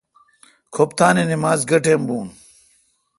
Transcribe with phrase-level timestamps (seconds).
[0.73, 2.27] کھپتان اے نمز گہ ٹیم بون